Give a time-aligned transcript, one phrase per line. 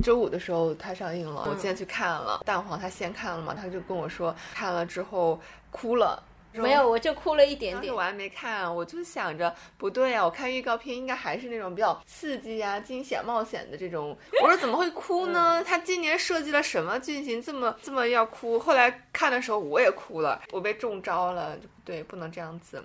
[0.00, 2.40] 周五的时候它上映了，我今天去看了。
[2.44, 6.22] 蛋黄他先看了嘛，他就跟我说看了之后哭了。
[6.52, 7.94] 没有，我就哭了一点点。
[7.94, 14.18] 我还没看，我就想着不对啊，我看预告片应该还是那种比较刺激啊、惊险冒险的这种。
[14.42, 15.62] 我说怎么会哭呢？
[15.62, 18.58] 他今年设计了什么剧情这么这么要哭？
[18.58, 21.56] 后来看的时候我也哭了，我被中招了。
[21.84, 22.82] 对，不能这样子。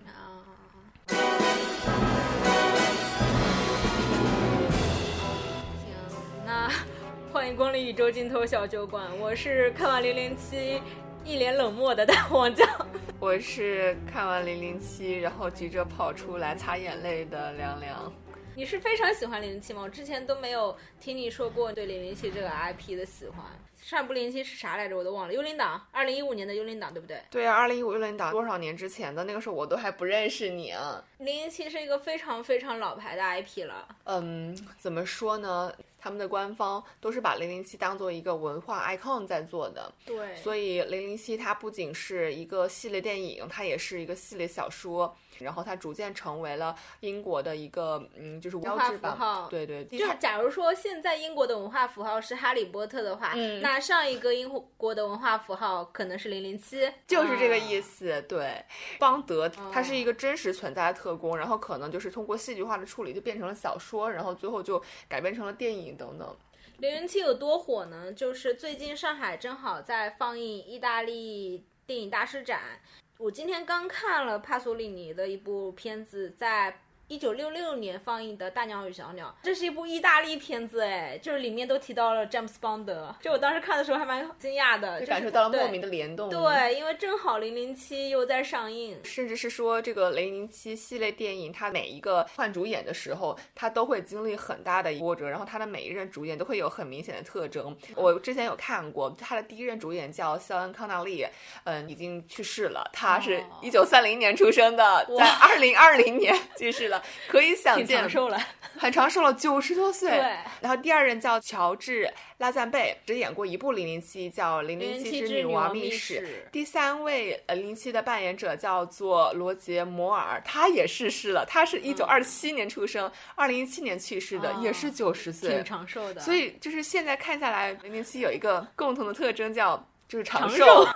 [7.46, 10.82] 欢迎光临宇宙尽头小酒馆，我是看完零零七。
[11.24, 12.68] 一脸冷漠的大黄酱，
[13.22, 18.12] 我是看完零零七，然后急着跑出来擦眼泪的凉凉。
[18.56, 19.84] 你是非常喜欢零零七吗？
[19.84, 23.46] 我之前都没有听你说过对零零七这个 IP 的喜欢。
[23.80, 24.98] 上一部零零七是啥来着？
[24.98, 25.34] 我都忘了。
[25.34, 27.22] 幽灵党，二零一五年的幽灵党，对不对？
[27.30, 29.24] 对啊，二零一五幽灵党多少年之前的？
[29.26, 31.04] 那个时候我都还不认识你啊。
[31.20, 33.88] 零零七是一个非常非常老牌的 IP 了。
[34.06, 35.72] 嗯，怎么说呢？
[36.06, 39.92] 他们的官方都是把零零七当做一个文化 icon 在做的。
[40.06, 40.36] 对。
[40.36, 45.18] 所以零零七它不仅是一个系列电影，它也是一个系列小说。
[45.40, 49.48] 然后它逐渐成为了英国的一个，嗯，就是文化符号。
[49.50, 58.22] 对对，就是假如说现在英国的文化符号是哈利波特的话，那上一个英国的文化符号可能是零零七，就是这个意思。
[58.30, 58.64] 对，
[59.00, 66.38] 邦德他是一个真实存在的特工，然后可能就是通过戏剧化的处理就变成了小说，然后最后就改编成了电影等等。
[66.80, 68.12] 零零七有多火呢？
[68.12, 72.82] 就是最近上海正好在放映意大利电影大师展。
[73.18, 76.82] 我今天刚看了帕索里尼的一部片子，在。
[77.08, 86.32] 一九六六年放映的《大鸟与小鸟》，这是一部意大利片子，哎，就是里面都提到了詹姆斯邦德，就我当时看的时候还蛮惊讶的，就感受到了莫名的联动。
[86.32, 97.78] 对，因为正好《零零七》又在上映，甚至是说这个《零零七》系列电影，它每一个换主演的时候，它都会经历很大的波折，然后它的每一任主演都会有很明显的特征。
[97.96, 101.24] 我之前有看过，它的第一任主演叫肖恩·康纳利，
[101.66, 106.95] 嗯，已经去世了，他是一九三零年出生的，在二零二零年去世了。
[107.28, 108.40] 可以想见，长寿了，
[108.78, 110.10] 很长寿了，九十多岁。
[110.12, 110.20] 对。
[110.62, 116.46] 然后第二任叫乔治拉赞贝，只演过一部《零零七》，叫《零零七之女王秘史》。
[116.52, 121.46] 第三位呃零零七的扮演者叫做罗杰摩尔，他也逝世了。
[121.46, 126.22] 他是一九二七年出生，二零一七年去世的，也是九十岁，挺长寿的。
[126.22, 130.86] 所以就是现在看下来，零零七有一个共同的特征，叫就是长寿。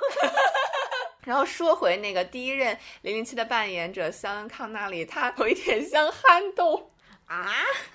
[1.30, 6.92] 然后说回那个第一任零零七的扮演者肖恩康纳里，他有一点像憨豆。
[7.30, 7.46] 啊，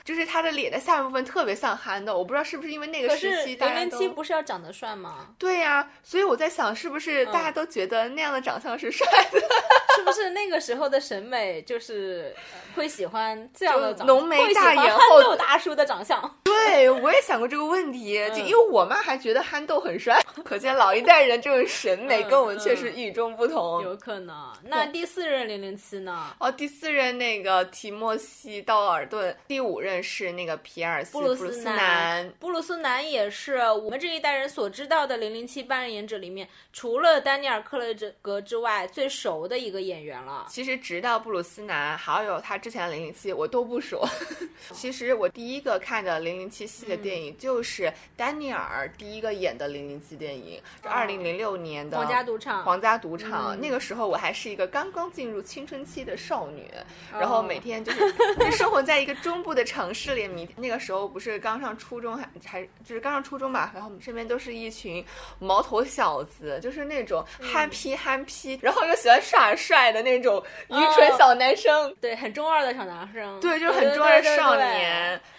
[0.05, 5.27] 就是他的脸的下半部分特别像憨豆，我不知道是不是因为那个时期零零七不是要长得帅吗？
[5.39, 9.41] 对呀，所以我在想，是不是大家都觉得那样的长相是帅的？
[9.97, 12.35] 是不是那个时候的审美就是
[12.75, 16.21] 会喜欢这样的浓眉大眼、憨豆大叔的长相？
[16.45, 23.83] 对，我也想过这个问题，就因为我妈还觉得憨豆很帅， 可见老一代人这种审美跟我们确实与众不同。
[23.83, 24.53] 有可能。
[24.63, 26.35] 那第四任零零七呢？
[26.39, 29.24] 哦，第四任那个提莫西·道尔顿。
[29.47, 40.47] 第五任是那个皮尔斯布鲁斯南，布鲁斯南也是我们这一代人所知道的零零七扮演者里面，除了丹尼尔克雷格之外最熟的一个演员了。
[40.51, 44.07] 其实直到布鲁斯南，还有他之前的零零七，我都不熟。
[44.73, 52.65] 其实我第一个看的零零七系列电影就是丹尼尔第一个演的零零七电影，是二零零六年的皇家赌场。
[52.65, 56.71] 皇家赌场，那个时候我还是一个刚刚进入青春期的少女，
[57.13, 58.15] 然后每天就是
[58.53, 59.14] 生活在一个。
[59.23, 63.71] 中部的城市里，你那个时候不是刚上初中，还还就是刚上初中吧？
[63.75, 65.05] 然后我们身边都是一群
[65.39, 71.95] 毛头小子，就是那种憨批憨批，然后又喜欢耍帅的那种愚蠢小男生。
[72.01, 73.41] 对，很中二的小男生。
[73.41, 75.19] 对，就是很中二的少年。
[75.19, 75.34] 对，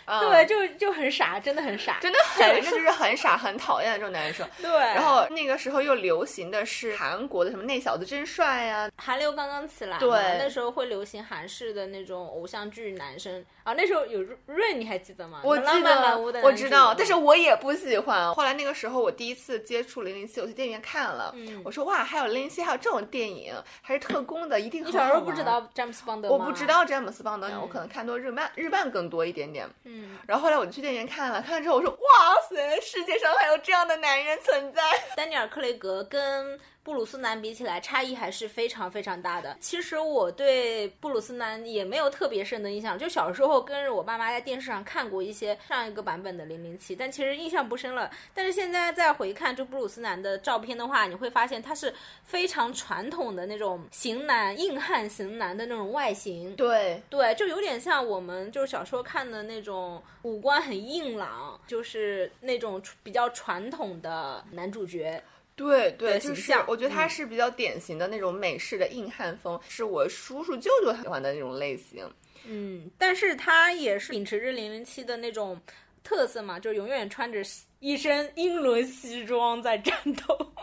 [0.45, 4.47] 就就很傻，真的很傻，真的很就是很傻，很讨厌的这种男生。
[4.61, 4.69] 对。
[4.71, 13.43] 然后那个时候又流行的是韩国的什么那小子真帅呀，韩流刚刚起来，对，那时候会流行韩式的那种偶像剧男生。
[13.63, 15.41] 啊，那时候有润，你还记得吗？
[15.43, 18.31] 我记得，我知道，但是我也不喜欢。
[18.35, 21.33] 后来那个时候，我第一次接触零零七，我去电影院看了。
[21.35, 24.99] 嗯，我说哇，还有零零七，还有这种电影，还是特工的，一定很好。
[24.99, 26.35] 你小时候不知道詹姆斯邦德吗？
[26.35, 29.67] 我不知道詹姆斯邦德，我可能看多日漫，日漫更多一点点。
[29.83, 29.94] 嗯，
[30.27, 34.81] 然后后来我就去电影院看了，看了之后我说哇塞，世界上还有这样的男人存在。
[35.15, 36.59] 丹尼尔·克雷格跟。
[36.85, 39.57] 布鲁斯南比起来，差异还是非常非常大的。
[39.59, 48.11] 其实我对布鲁斯南也没有特别深的印象，就小时候跟着我爸妈在电视上看过一些上一个版本的零零七，但其实印象不深了。
[48.35, 51.91] 但是现在再回看就布鲁斯南的照片的话，你会发现他是
[52.23, 56.55] 非常传统的那种型男、硬汉型男的那种外形。
[56.55, 65.19] 对对，就有点像我们就是小时候看的那种五官很硬朗，就是那种比较传统的男主角。
[65.55, 72.05] 对对，就是我觉得他嗯是比较典型的那种美式的硬汉风，是我叔叔舅舅喜欢的那种类型。
[72.47, 75.59] 嗯，但是他也是秉持着零零七的那种
[76.05, 77.41] 特色嘛，就是永远穿着
[77.79, 79.93] 一身英伦西装在战
[80.25, 80.53] 斗。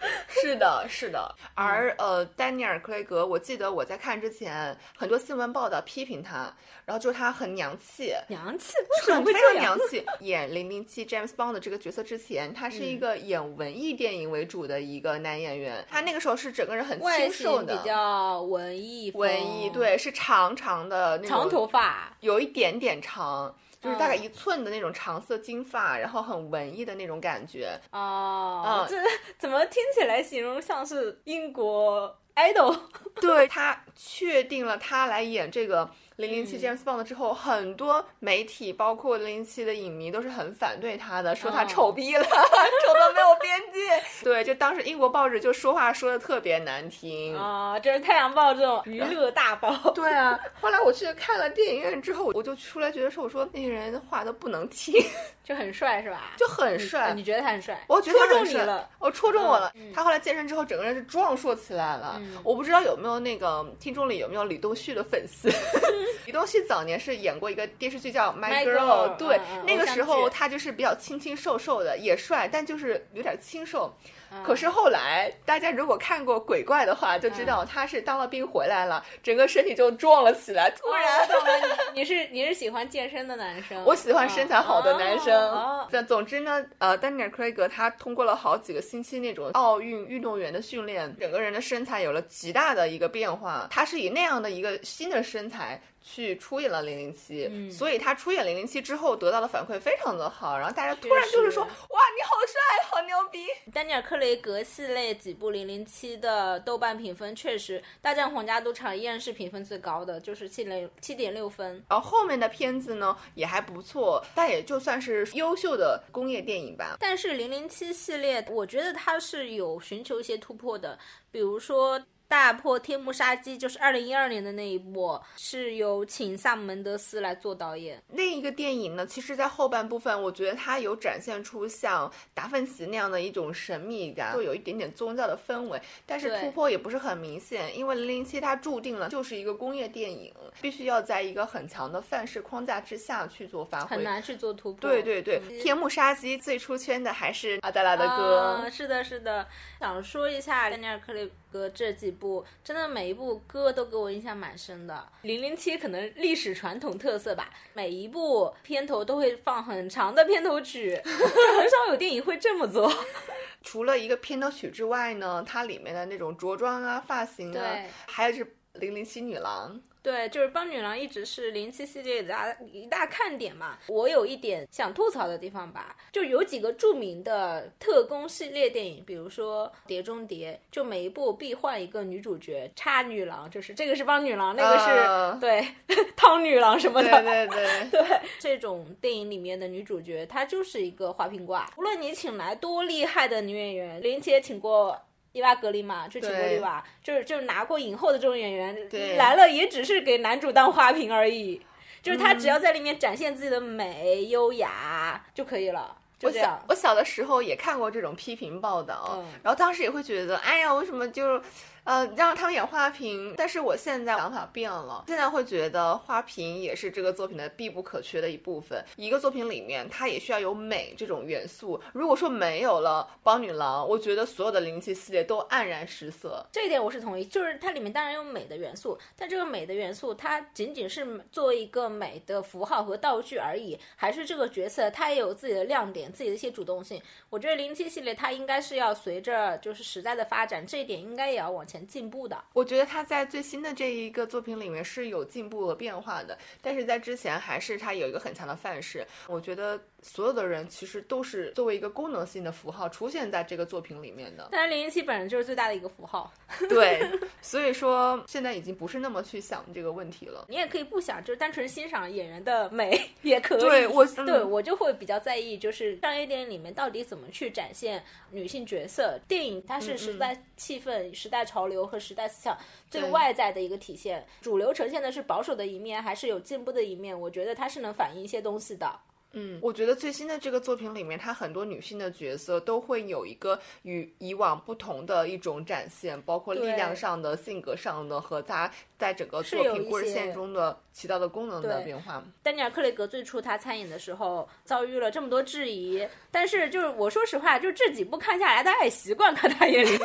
[0.42, 1.36] 是的，是的。
[1.38, 6.50] 嗯而呃，丹尼尔·克雷格，我记得我在看之前，很多新闻报道批评他，
[6.86, 9.88] 然后就是他很娘气，娘气为什么会这样常娘？
[9.90, 10.02] 气。
[10.20, 17.84] 演零零七 James Bond 的这个角色之前，他是一嗯个演文艺电影为主的一个男演员，他那个时候是整个人很清瘦的比。
[17.86, 27.78] 较文艺，文艺对，是长长的那种长头发，有一点点长，就是大概嗯一寸的那种长色金发，然后很文艺的那种感觉。
[27.92, 28.96] 哦，嗯这
[29.38, 32.78] 怎么听起来形容像是英国 idol？
[33.20, 44.02] 对他确定了他来演这个零零七嗯 James Bond 之后，很多媒体包括零零七的影迷都是很反对他的，说他哦丑逼了， 丑到没有边界。
[44.22, 47.36] 对，就当时英国报纸就说话说的特别难听。
[47.36, 49.74] 啊、这是《太阳报》这种娱乐大报。
[49.92, 54.94] 对啊，后来我去看了电影院之后，我就出来觉得说，我说那个人话都不能听，
[55.42, 56.32] 就很帅是吧？
[56.36, 57.12] 就很呃帅。
[57.14, 57.82] 你觉得他很帅？
[57.88, 58.88] 我觉得他戳中你了。
[58.98, 59.72] 我戳中我了。
[59.74, 62.16] 嗯他后来健身之后，整个人是壮硕起来了。
[62.20, 65.50] 嗯我不知道有没有那个听众里有没有李东旭的粉丝。
[66.26, 73.94] 李东旭早年是演过一个电视剧叫《My Girl》，对，那个时候他就是比较清清瘦瘦的，也帅，但就是有点清瘦。
[74.04, 80.70] 嗯可是后来，大家如果看过《鬼怪》的话，就知道他是当了兵回来了，整个身体就壮了起来。
[80.70, 81.28] 突哦然，
[81.92, 83.82] 你你是你是喜欢健身的男生？
[83.84, 85.34] 我喜欢身材好的男生。
[85.36, 93.66] 哦哦但总之呢，呃，丹尼尔·克雷格他通过了好几个星期那种奥运运动员的训练，整个人的身材有了极大的一个变化。
[93.68, 95.82] 他是以那样的一个新的身材。
[96.02, 103.46] 去出演了零零七，嗯所以他出演零零七之后得到的反馈非常的好，然后大家突然就是说，确哇，你好帅，好牛逼！
[103.72, 111.84] 丹尼尔·克雷格系列几部零零七的豆瓣评分确实，《大战皇家赌场》依然是评分最高的，就是七点七点六分。
[111.88, 116.96] 然后后面的片子呢也还不错，但也就算是优秀的工业电影吧。
[116.98, 120.98] 但是零零七系列，我觉得它是有寻求一些突破的，
[121.30, 122.00] 比如说。
[122.30, 128.00] 大破天幕杀机就是二零一二年的那一部，是由请萨姆门德斯来做导演。
[128.06, 144.88] 那一个电影呢，其实，在后半部分，我觉得它有展现出像达芬奇那样的一种神秘感，就有一点点宗教的氛围，但是突破也不是很明显，因为零零七它注定了就是一个工业电影，必须要在一个很强的范式框架之下去做发挥，很难去做突破。
[144.88, 148.38] 对对对，嗯天幕杀机最出圈的还是阿黛拉的歌。
[148.38, 149.48] 啊，是的，是的。
[149.80, 155.08] 想说一下丹尼尔·克雷格这几部，真的每一部歌都给我印象蛮深的。
[155.22, 162.92] 零零七可能历史传统特色吧，每一部片头都会放很长的片头曲，就 很少有电影会这么做。
[163.62, 167.76] 除了一个片头曲之外呢，它里面的那种着装啊、发型啊，
[168.06, 169.80] 还有就是零零七女郎。
[170.02, 173.78] 对，就是邦女郎一直是零七系列的大一大看点嘛。
[173.88, 185.66] 我有一点想吐槽的地方吧，就有几个著名的特工系列电影，比如说《碟中谍》，就每一部必换一个女主角，插女郎，就是这个是邦女郎，那个是、啊对
[186.16, 187.10] 汤女郎什么的。
[187.22, 187.90] 对对对。
[187.90, 191.70] 对，这种电影里面的女主角，她就是一个花瓶挂。
[191.76, 194.98] 无论你请来多厉害的女演员，林姐请过
[195.32, 201.60] 伊娃格林嘛，就请过对丽娃，就是就是拿过影后的这种演员对来了，也只是给男主当花瓶而已。
[202.02, 206.64] 就是她嗯只要在里面展现自己的美、优雅就可以了，我小。
[206.68, 211.40] 我小的时候也看过这种批评报道，嗯然后当时也会觉得，哎呀，为什么就，
[211.84, 213.34] 呃，让他们演花瓶？
[213.36, 218.84] 但是我现在想法变了，现在会觉得花瓶也是这个作品的必不可缺的一部分。
[218.96, 221.80] 一个作品里面，它也需要有美这种元素。
[221.92, 226.46] 如果说没有了邦女郎，我觉得所有的零七系列都黯然失色。
[226.52, 237.00] 这一点我是同意，就是它里面当然有美的元素，但这个美的元素它仅仅是作为一个美的符号和道具而已，还是这个角色它也有自己的亮点，自己的一些主动性。
[237.30, 242.36] 我觉得零七系列它应该是要随着就是时代的发展，这一点应该也要往前进步的。
[242.52, 249.06] 我觉得他在最新的这一个作品里面是有进步和变化的，但是在之前还是他有一个很强的范式。
[249.28, 254.48] 我觉得所有的人其实都是作为一个功能性的符号出现在这个作品里面的。
[254.52, 256.32] 但是零零七本人就是最大的一个符号。
[256.68, 257.00] 对，
[257.42, 260.46] 所以说现在已经不是那么去想这个问题了。
[260.48, 263.60] 你也可以不想，就是单纯欣赏演员的美也可以。
[263.60, 269.18] 对我，对我就会比较在意，就是商业电影里面到底怎么去展现女性角色。
[269.28, 272.56] 电影它是时代气氛、时代潮流和时代思想
[272.90, 274.26] 最外在的一个体现。
[274.40, 277.18] 主流呈现的是保守的一面，还是有进步的一面？
[277.18, 278.90] 我觉得它是能反映一些东西的。
[279.32, 292.22] 嗯，我觉得最新的这个作品里面，它很多女性的角色都会有一个与以往不同的一种展现，包括力量上的、性格上的和她在整个作品故事线中的起到的功能的变化。
[292.42, 299.98] 丹尼尔·克雷格最初他参演的时候遭遇了这么多质疑，但是就是我说实话，就这几部看下来，大家也习惯看他演林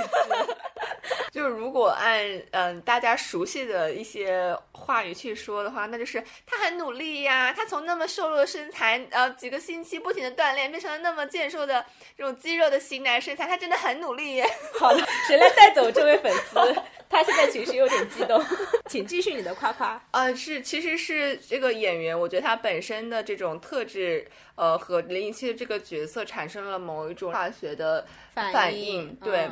[1.32, 2.18] 就是如果按
[2.52, 9.06] 嗯大家熟悉的一些话语去说的话，那就是他很努力呀，他从那么瘦弱的身材。
[9.16, 11.86] 呃，几个星期不停的锻炼，变成了那么健硕的
[12.18, 14.46] 这种肌肉的型男身材，他真的很努力耶。
[14.78, 16.60] 好了，谁来带走这位粉丝？
[17.10, 18.44] 他现在情绪有点激动，
[18.90, 20.02] 请继续你的夸夸。
[20.12, 29.50] 呃，是，其实是这个演员，我觉得他本身的这种特质，呃，和零零七的这个角色产生了某一种化学的反应，对。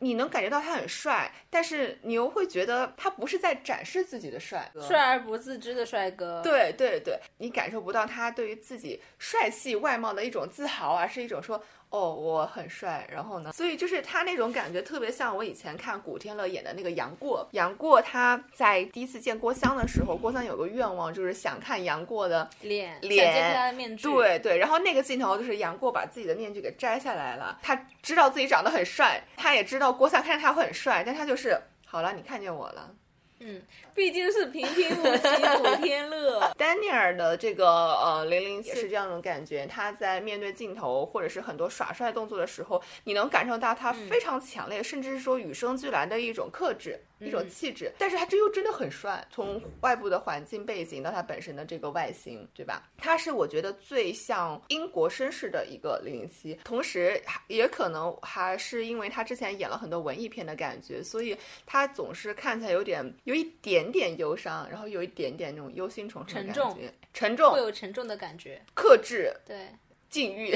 [0.00, 6.42] 你能感觉到他很帅，但是你又会觉得他不是在展示自己的帅哥，帅而不自知的帅哥。
[6.42, 11.62] 对对对，你感受不到他对于自己帅气外貌的一种自豪，而是一种说。
[11.90, 13.52] 哦，我很帅，然后呢？
[13.52, 17.46] 所以就是他那种感觉特别像我以前看古天乐演的那个杨过。
[17.50, 24.08] 杨过他在第一次见郭襄的时候，郭襄有个愿望，就是想看杨过的脸，脸揭开他的面具。
[24.08, 32.94] 对对，然后那个镜头就是杨过把自己的面具给摘下来了，他知道自己长得很帅，他也知道郭襄看着他会很帅，但他就是好了，你看见我了。
[33.40, 33.60] 嗯，
[34.00, 35.28] 毕竟是平平无奇
[35.58, 36.50] 古天乐。
[36.56, 46.98] 丹尼尔的这个呃零零也是这样一种感觉，他在面对镜头或者是很多耍帅动作的时候，你能感受到他非常强烈，甚至是说与生俱来的一种克制。
[47.22, 49.22] 一种气质，但是他这又真的很帅。
[49.30, 52.88] 从外部的环境背景到他本身的这个外形，对吧？
[52.96, 69.68] 他是我觉得最像英国绅士的一个零零七，同时也可能还是因为他之前演了很多文艺片的感觉，所以他总是看起来有点有一点点忧伤，然后有一点点那种忧心忡忡的感觉，沉重，会有沉重的感觉，克制，对，
[70.08, 70.50] 禁欲，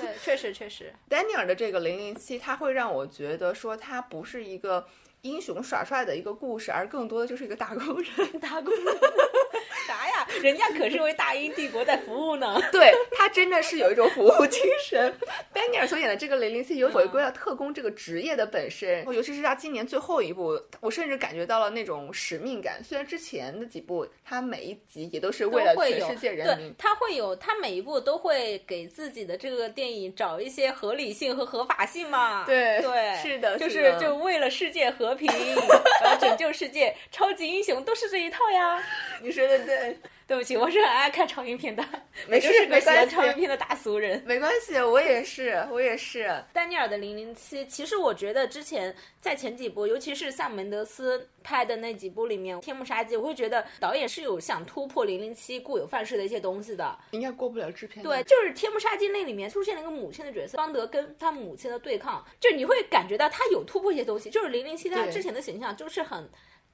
[0.00, 0.92] 对，确实确实。
[1.08, 4.86] 丹尼尔的这个零零七，他会让我觉得说他不是一个。
[5.22, 8.40] 英雄耍帅的一个故事，而更多的就是一个打工人。
[8.40, 8.98] 打工人
[9.86, 10.26] 啥呀？
[10.42, 12.58] 人家可是为大英帝国在服务呢。
[12.72, 15.14] 对他真的是有一种服务精神。
[15.60, 22.82] 丹尼尔所演的这个雷林斯有回归了特工这个职业的本身，尤其是他今年最后一部，我甚至感觉到了那种使命感。
[22.82, 32.44] 虽然之前的几部他每一集也都是为了全世界人民，他会有他每一部都会给自己的这个电影找一些合理性和合法性嘛。
[32.48, 35.10] 对对，是的，就是就为了世界和。
[35.10, 35.28] 和平，
[36.04, 38.80] 要拯救世界，超级英雄都是这一套呀！
[39.20, 39.98] 你说的对。
[40.30, 41.84] 对不起，我是很爱看超英片的，
[42.28, 43.12] 没事，没关系。
[43.12, 46.42] 超英片的大俗人，没关系，我也是，我也是。
[46.52, 56.98] 丹尼尔的零零七，其实我觉得之前在前几部，尤其是萨门德斯拍的那几部里面，《天幕杀机》，我会觉得导演是有想突破零零七固有范式的一些东西的。
[57.12, 58.02] 应该过不了制片。
[58.02, 64.30] 对，就是《天幕杀机》那里面出现了一个母亲的角色，邦德跟他母亲的对抗，就你会感觉到他有突破一些东西。
[64.30, 66.28] 就是零零七他之前的形象就是很。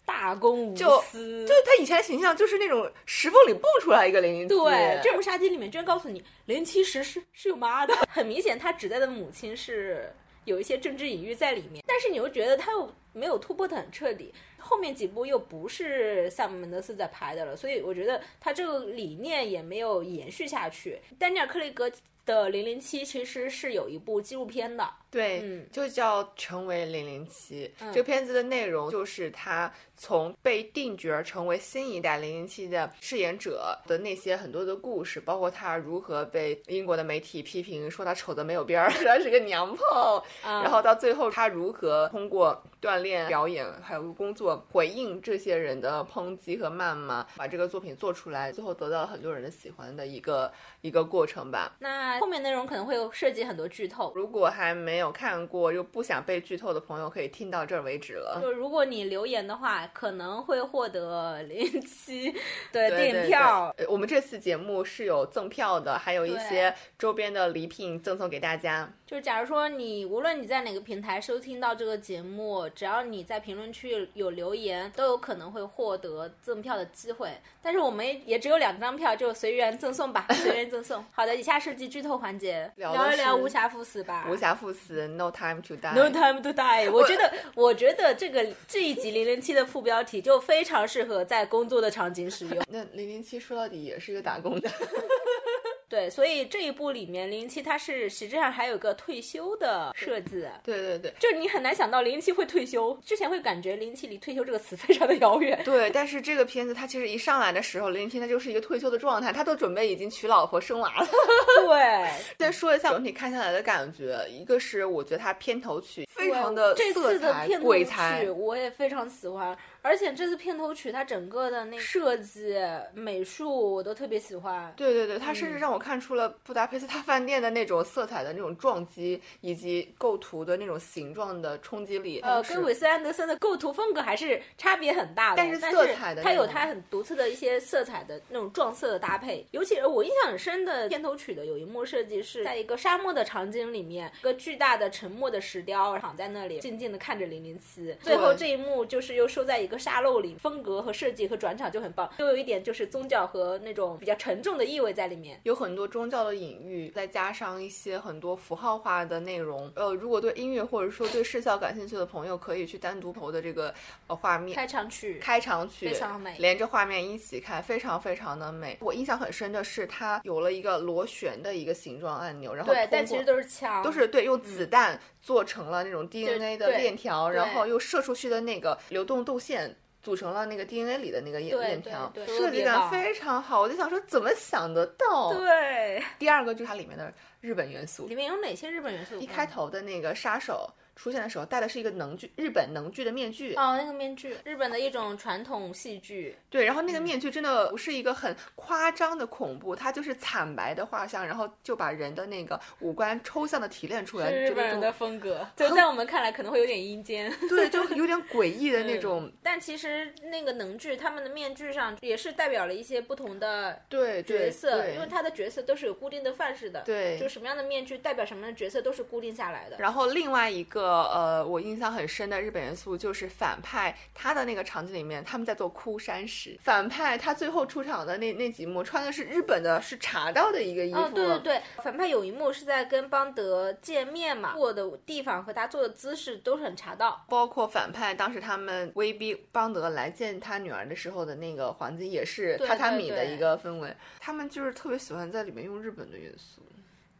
[0.06, 4.54] 大公无私，就他以前的形象就是那种石缝里蹦出来一个零零七。
[4.54, 21.00] 对，这部杀机里面居然告诉你零七十是是有妈的， 很明显他指代的母亲是有一些政治隐喻在里面，但是你又觉得他又没有突破的很彻底，后面几部又不是萨姆门德斯在拍的了，所以我觉得他这个理念也没有延续下去。
[21.18, 21.90] 丹尼尔·克雷格
[22.24, 24.88] 的零零七其实是有一部纪录片的。
[25.10, 27.72] 对，就叫《成为零零七》。
[27.92, 51.74] 这个片子的内容就是他从被定角成为新一代零零七的饰演者的那些很多的故事，包括他如何被英国的媒体批评说他丑的没有边儿，说 他是个娘炮，然后到最后他如何通过锻炼、表演还有工作回应这些人的抨击和谩骂，把这个作品做出来，最后得到了很多人的喜欢的一个一个过程吧。
[51.78, 54.12] 那，后面内容可能会有涉及很多剧透。
[54.14, 58.38] 如果还没有看过又不想被剧透的朋友，可以听到这儿为止了。
[58.42, 62.30] 就如果你留言的话，可能会获得零七
[62.72, 63.72] 的对电影票。
[63.76, 68.90] 对对呃我们这次节目是有赠票的，还有一些周边的礼品赠送给大家。
[69.06, 77.30] 就是假如说你无论你在哪个平台收听到这个节目，只要你在评论区有留言，都有可能会获得赠票的机会。
[77.62, 81.04] 但是我们也也只有两张票，就随缘赠送吧， 随缘赠送。
[81.12, 84.26] 好的，以下是剧透环节，聊一聊无暇赴死吧。
[84.28, 85.94] 无暇赴死，No time to die。
[85.94, 86.90] No time to die。
[86.90, 92.62] 我觉得，我觉得这个这一集零零七的副标题就非常适合在工作的场景使用。
[92.70, 94.70] 那零零七说到底也是一个打工的，
[95.88, 100.50] 对，所以这一部里面零零七他是实质上还有个退休的设置。
[100.64, 105.60] 对对对就是你很难想到零零七会退休，之前会感觉零零七离退休这个词非常的遥远。
[105.64, 105.90] 对。
[105.90, 111.06] 但是这个片子它其实一上来的时候，零零七他就是一个退休的状态，他都准备已经娶老婆生娃了。
[111.66, 122.56] 对，先说一下整体看下来的感觉，一个是我觉得它片头曲非常的这色彩次的片头鬼才曲，我也非常喜欢，而且这次片头曲它整个的那设计、
[122.92, 124.72] 美术我都特别喜欢。
[124.76, 132.18] 对对对，它嗯甚至让我看出了布达佩斯大饭店的那种色彩的那种撞击，以及构图的那种形状的冲击力。
[132.20, 139.46] 呃，跟韦斯安德森的构图风格还是差别很大的，但是色彩的它有它很独特的一些色彩的那种撞色的搭配。
[139.52, 147.94] 尤其是我印象很深的片头曲的有一幕设计是在一个沙漠的场景里面，一个巨大的沉默的石雕躺在那里，静静的看着零零七。
[148.02, 155.40] 最后这一幕就是又收在一个沙漏里，风格和设计和转场就很棒，又有一点就是宗教和那种比较沉重的意味在里面。
[155.44, 159.70] 有很多宗教的隐喻，再加上一些很多符号化的内容。
[159.74, 163.72] 呃，如果对音乐或者说对视效感兴趣的朋友，可以去单独投的这个
[164.06, 164.54] 呃画面。
[164.54, 168.76] 开场曲开场曲非常美连着画面一起看，非常非常的美。
[168.80, 179.65] 我印象很深的是，它有了一个螺旋的一个形状按钮，然后对，但其实都是枪，都是对用子弹做成了那种 DNA 的链条，然后又射出去的那个流动动线。
[180.06, 183.60] 组成了那个 DNA 里的那个链条，设计感非常好。
[183.60, 185.34] 我就想说，怎么想得到？
[185.34, 186.00] 对。
[186.16, 189.16] 第二个就是它里面的日本元素里，面有哪些日本元素？
[189.16, 207.30] 一开头的那个杀手出现的时候戴的是一个能剧日本能剧的面具，哦，那个面具，日本的一种传统戏剧，对，然后那个嗯面具真的不是一个很夸张的恐怖，它就是惨白的画像，然后就把人的那个五官抽象的提炼出来，是日本人的风格，就在我们看来可能会有点阴间。
[207.48, 219.76] 对，就有点诡异的那嗯种，但其实那个能剧他们的面具上也是代表了一些不同的对对角色，因为他的角色都是有固定的范式的，对就什么样的面具代表什么样的角色都是固定下来的。
[219.78, 226.58] 然后另外一个呃，我印象很深的日本元素就是反派，他的那个场景里面，他们在做枯山石。
[226.62, 230.98] 反派他最后出场的那那几幕，穿的是日本的，是茶道的一个衣服。
[230.98, 237.24] 哦，对对对，反派有一幕是在跟邦德见面嘛，坐的地方和他坐的姿势都是很茶道。
[237.28, 243.94] 包括反派当时他们威逼邦德来见他女儿的时候的那个环境，也是榻榻米的一个氛围。
[244.18, 246.62] 他们就是特别喜欢在里面用日本的元素。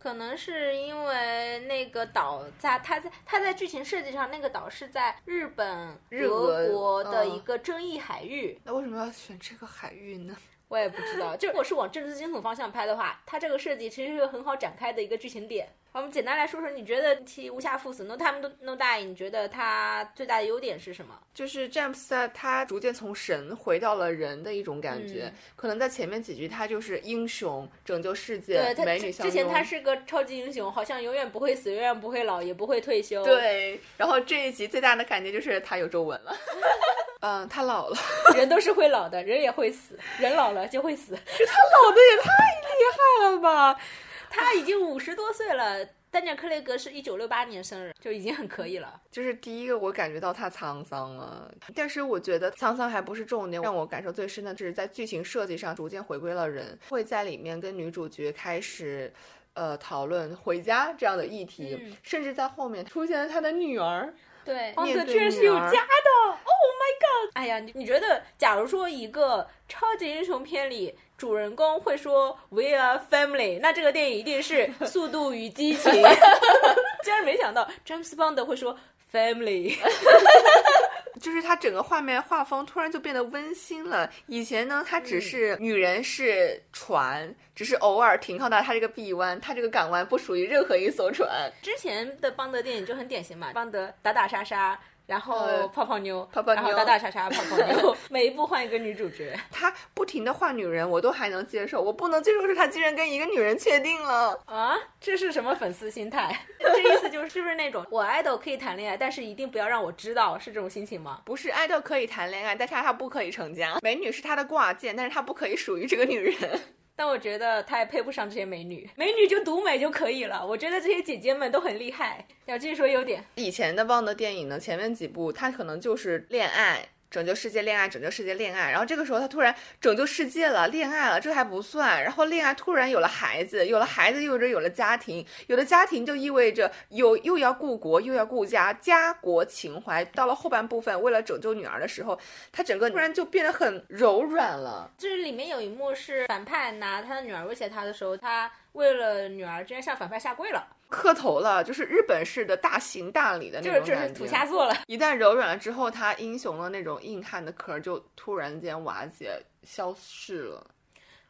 [0.07, 8.57] 可能是因为那个岛在它在它在剧情设计上，那个岛是在日本日俄俄国的嗯一个争议海域。
[8.63, 10.37] 那为什么要选这个海域呢？
[10.69, 15.69] 我也不知道，就如果是往政治惊悚方向拍的话，它这个设计其实是个很好展开的一个剧情点。
[15.97, 21.19] 我们简单来说说，你觉得其无暇赴死 No Time No Die，你觉得他最大的优点是什么？
[21.33, 25.23] 就是詹姆斯啊他逐渐从神回到了人的一种感觉。
[25.25, 29.33] 嗯可能在前面几句他就是英雄拯救世界对，他之美女相拥。
[29.33, 36.37] 之前他是个超级英雄，好像永远不会死，永远不会老，也不会退休。，对，然后这一集最大的感觉就是他有皱纹了。
[37.21, 37.97] 嗯，他老了，
[38.37, 41.15] 人都是会老的，人也会死，人老了就会死。
[41.17, 42.31] 他老的也太
[42.77, 43.81] 厉害了吧！
[44.31, 45.87] 他已经五十多岁了。
[46.09, 49.01] 丹尼尔·克雷格是一九六八年生日，就已经很可以了。
[49.11, 59.13] 就是第一个我感觉到他沧桑了，但是我觉得沧桑还不是重点，让我感受最深的是在剧情设计上逐渐回归了人，会在里面跟女主角开始。
[59.55, 64.13] 呃，讨论回家这样的议题，嗯甚至在后面出现了他的女儿，
[64.45, 66.37] 对，面对邦德居然是有家的，Oh
[66.77, 67.31] my god！
[67.33, 75.91] 哎呀，你你觉得，假如说一个超级英雄片里主人公会说 “We are family”，那这个电影一定是《速度与激情》。
[77.03, 78.79] 竟然没想到詹姆斯邦德会说
[79.13, 79.77] “family”。
[81.19, 84.09] 就是他整个画面画风突然就变得温馨了。
[84.27, 91.51] 以前呢，他只是女人是船，只是偶尔停靠到他这个臂弯，他这个港湾不属于任何一艘船。
[91.63, 94.79] 之前的邦德电影就很典型嘛，邦德打打杀杀。
[95.07, 99.39] 然后呃泡泡妞，泡泡妞然后打打杀杀泡泡妞， 每一部换一个女主角。
[99.51, 104.39] 他不停的换女人，我都还能接受，我不能接受是他竟然跟一个女人确定了。
[104.47, 106.37] 啊，这是什么粉丝心态？
[106.59, 111.21] 这意思就是是不是那种我爱豆可以谈恋爱，但是一定不要让我知道，是这种心情吗？
[111.25, 113.79] 不是爱豆可以谈恋爱，但是他不可以成家。
[113.83, 116.61] 美女是他的挂件，但是他不可以属于这个女人。
[116.97, 120.45] 但我觉得他也配不上这些美女，美女就独美就可以了。
[120.45, 122.27] 我觉得这些姐姐们都很厉害。
[122.47, 126.89] 要继续说优点，以前的棒的电影呢，前面几部他可能就是恋爱。
[127.11, 140.05] 拯救世界恋爱，拯救世界恋爱，然后这个时候他突然拯救世界了，恋爱了，这还不算，然后恋爱突然有了孩子，有了孩子意味着有了家庭，有了家庭就意味着有又要顾国又要顾家，家国情怀。
[140.07, 142.19] 到了后半部分，为了拯救女儿的时候，
[142.53, 144.91] 他整个突然就变得很柔软了。
[144.99, 154.09] 就是里面有一幕是反派拿他的女儿威胁他的时候，他为了女儿居然向反派下跪了，磕头了，就是日本式的大行大礼的那就是种感觉。
[154.09, 154.75] 就是土下座了。
[154.87, 160.67] 一旦柔软了之后，他英雄的那种硬汉的壳就突然间瓦解消逝了。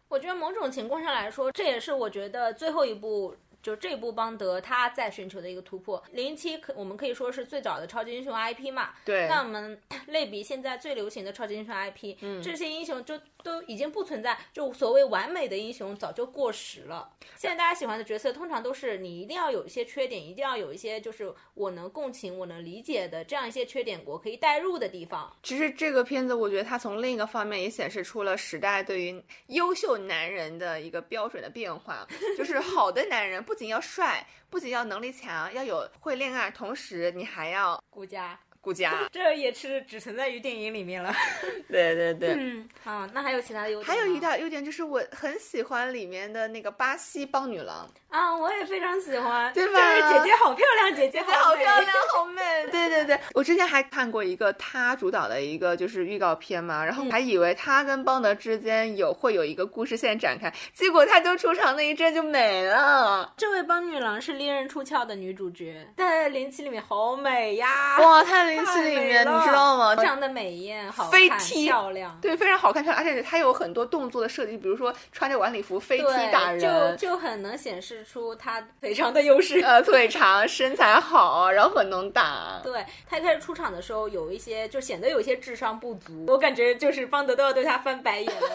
[0.08, 3.34] 我觉得某种情况上来说，这也是我觉得最后一部。
[3.66, 8.90] 就这一部邦德他在寻求的一个突破，零零七可我们可以说是最早的超级英雄 IP 嘛。
[9.04, 9.76] 对，那我们
[10.06, 17.10] 类比现在最流行的超级英雄 IP，嗯，这些英雄就都已经不存在，就所谓完美的英雄早就过时了。
[17.34, 25.36] 现在大家喜欢的角色通常都是你一定要有一些缺点，一定要有一些就是我能共情、我能理解的这样一些缺点，我可以代入的地方。
[25.42, 32.06] 其实这个片子，我觉得它从另一个方面也显示出了时代对于优秀男人的一个标准的变化，
[32.38, 38.38] 就是好的男人不不仅要帅，不仅要能力强，要有会恋爱，同时你还要顾家。
[38.66, 41.14] 顾家， 这也是只存在于电影里面了。
[41.70, 43.86] 对对对，嗯，好，那还有其他的优点？
[43.86, 49.78] 还有一大优点就是我很喜欢里面的那个巴西帮女郎啊，我也非常喜欢，对吧？
[49.78, 52.42] 就是姐姐好漂亮，姐姐好漂亮，好美。
[52.72, 63.32] 对 对对，我之前还看过一个她主导的一个就是预告片嘛，然后还以为她跟邦德之间有会有一个故事线展开，结果她就出场那一阵就没了。
[63.36, 67.98] 这位帮女郎是猎人出鞘的女主角，在零七里面好美呀！
[68.00, 68.24] 哇，
[68.56, 68.76] 她。
[68.76, 69.96] 戏里面你知道吗？
[69.96, 79.60] 非常的美艳，好飞踢漂亮，对，非常好看漂亮，而且它有很多动作的设计，比如说穿着晚礼服飞踢打人，就就很能显示出她腿长的优势。
[79.60, 82.60] 呃，腿长，身材好，然后很能打。
[82.62, 88.48] 对他一开始出场的时候，有一些就显得有一些智商不足，我感觉就是邦德都要对他翻白眼了。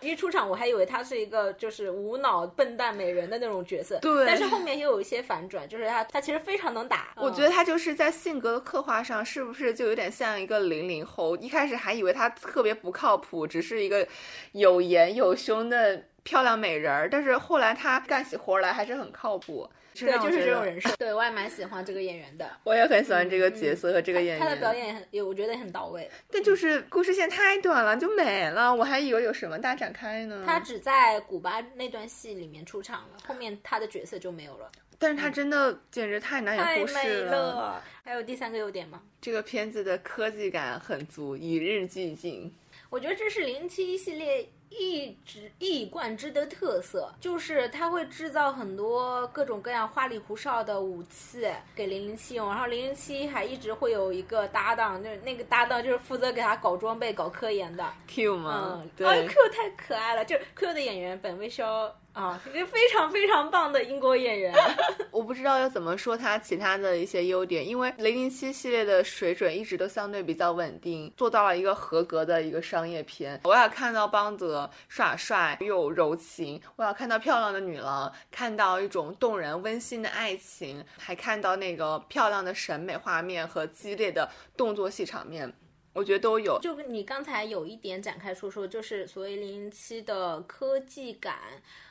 [0.00, 4.26] 一出场我还以为他是一个就是无脑笨蛋美人的那种角色，对。
[4.26, 7.08] 但是后面又有一些反转，就是他他其实非常能打。
[7.16, 9.39] 我觉得他就是在性格的刻画上是。
[9.40, 11.34] 是不是就有点像一个零零后？
[11.38, 14.06] 一开始还以为他特别不靠谱，只是一个
[14.52, 19.66] 有颜有胸的漂亮美人儿，但是后来他干起活来还是很靠谱。
[19.94, 20.94] 对，就是这种人设。
[20.98, 24.40] 对我也蛮喜欢这个演员的，我也很喜欢这个角色和这个演员。
[24.40, 26.08] 他的表演也我觉得也很到位。
[26.30, 28.74] 但就是故事线太短了，就没了。
[28.74, 30.44] 我还以为有什么大展开呢。
[30.46, 34.70] 他只在古巴那段戏里面出场了，后面他的角色就没有了。
[35.00, 37.82] 但是他真的简直太难以忽视了。
[38.04, 39.00] 还有第三个优点吗？
[39.20, 42.54] 这个片子的科技感很足，与日俱进。
[42.90, 58.80] 我觉得这是零七系列一直一以贯之的特色，就是它会制造很多各种各样花里胡哨的武器给零零七用，然后零零七还一直会有一个搭档，就是那个搭档就是负责给他搞装备、搞科研的 Q 吗？
[58.82, 61.96] 嗯，对，Q 太可爱了，就 Q 的演员本威肖。
[62.12, 64.52] 啊，一个非常非常棒的英国演员。
[65.12, 73.40] 我不知道要怎么说他其他的一些优点，因为零零七系列的水准一直都相对比较稳定，做到了一个合格的一个商业片。
[73.44, 85.52] 我要看到邦德耍帅又柔情，我要看到漂亮的女郎，看到一种动人温馨的爱情，还看到那个漂亮的审美画面和激烈的动作戏场面，
[85.92, 86.58] 我觉得都有。
[86.60, 91.38] 就你刚才有一点展开说说，就是所谓零零七的科技感。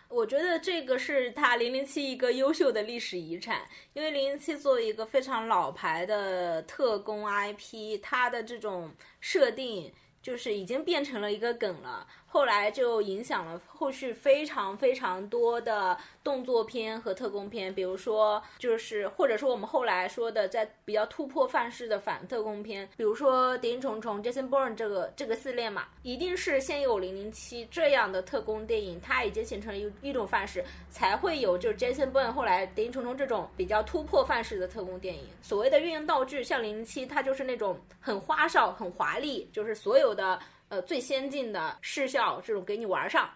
[0.09, 3.61] 我觉得这个是它零零七一个优秀的历史遗产，
[3.93, 12.07] 因为零零七作为一个非常老牌的特工 IP，它的这种设定就是已经变成了一个梗了。
[12.25, 15.95] 后来就影响了后续非常非常多的
[16.29, 35.23] 动作片和特工片，比如说就是或者说我们后来说的在比较突破范式的反特工片，比如说《谍影重重》Jason Bourne 这个这个系列嘛，一定是先有零零七这样的特工电影，它已经形成了一一种范式，才会有就是 Jason Bourne 后来《谍影重重》这种比较突破范式的特工电影。
[35.41, 40.39] 所谓的运用道具，像零零七，它就是那种很花哨、很华丽，就是所有的。
[40.69, 43.27] 呃，最先进的视效这种给你玩上，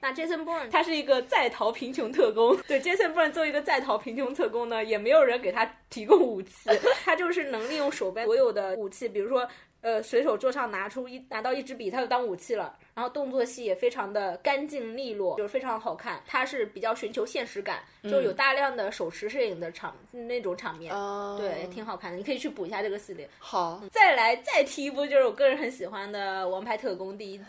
[0.00, 6.70] 那 Jason Bourne 他是一个在逃贫穷特工， 对 Jason Bourne 作为一个在逃贫穷特工呢，也没有人给他提供武器，
[7.04, 9.46] 他就是能利用手边所有的武器，比如说。
[9.82, 12.76] 呃，随手桌上拿出一拿到一支笔，他就当武器了。
[12.94, 16.22] 然后动作戏也非常的干净利落，就是非常好看。
[16.26, 20.92] 他是比较寻求现实感，就有大量的手持摄影的场那种场面，
[21.38, 22.18] 对，挺好看的。
[22.18, 23.26] 你可以去补一下这个系列。
[23.38, 27.44] 好，再来再提一部，就是我个人很喜欢的《王牌特工》第一集，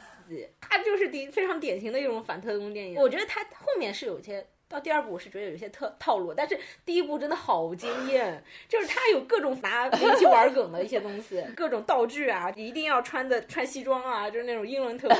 [0.59, 2.95] 它就是典非常典型的一种反特工电影。
[2.95, 4.45] 我觉得它后面是有一些。
[4.71, 15.17] 到第二部我是觉得有些特套路，但是第一部真的好惊艳，就是他有各种拿灵气玩梗的一些东西， 各种道具啊，一定要穿的穿西装啊，就是那种英伦特工，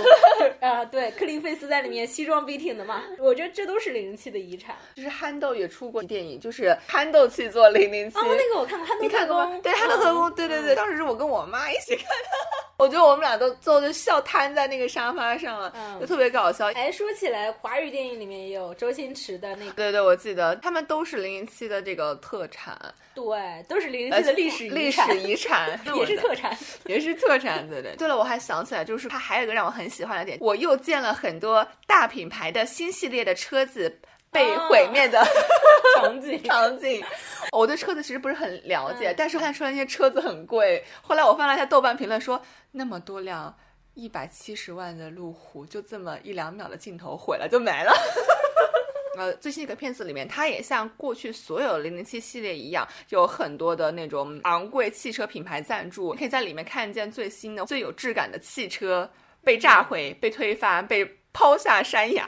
[0.66, 4.74] 啊对，克林菲斯在里面西装笔挺的嘛，我觉得这都是零零七的遗产。
[4.96, 12.71] 就是憨豆也出过电影，就是 憨豆去做零零七，哦那个我看过，憨豆特工，对憨豆特工，对对对，当时是我跟我妈一起看的。
[12.82, 16.66] 我觉得我们俩都坐就笑瘫在那个沙发上了，就特别搞笑。
[16.74, 22.76] 哎，说起来，华语电影里面也有周星驰的那个，对对，我记得他们都是零零七的这个特产，
[23.14, 27.96] 对，都是零零七的历史历史遗产， 也是特产， 也是特产，对对。
[27.96, 34.00] 对了，我还想起来，就是它还有一个让我很喜欢的点，我又见了很多大品牌的新系列的车子。
[34.32, 35.22] 被毁灭的
[35.98, 37.04] 场景 场景，
[37.52, 40.84] 我对车子其实不是很了解，但是看出来那些车子很贵。
[41.02, 42.42] 后来我翻了一下豆瓣评论，说
[42.72, 43.54] 那么多辆
[43.94, 47.94] 一百七十万的路虎，就这么一两秒的镜头毁了就没了。
[49.18, 59.12] 呃，最新一个片子里面，它也像过去所有零零七系列一样，有很多的那种昂贵汽车品牌赞助，可以在里面看见最新的、最有质感的汽车
[59.44, 62.26] 被炸毁、被推翻、被抛下山崖。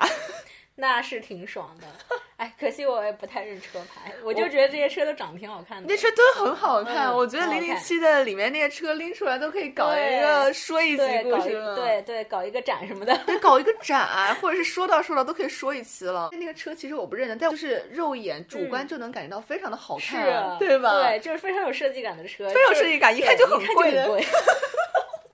[0.76, 1.88] 那是挺爽的，
[2.38, 5.86] 哎，可惜我也不太认车牌，我就觉得这些车都长得挺好看的。
[5.88, 16.30] 那车都很好看，我觉得零零七的里面那些车拎出来都可以搞一个说一集故事了，对对，搞一个展什么的，对，搞一个 展，或者是说到说到都可以说一期了。
[16.32, 20.92] 那个车其实我不认得，但就是肉眼主观就能感觉到非常的好看，对吧？
[21.04, 24.08] 对，就是非常有设计感的车，非常有设计感，一看就很贵的。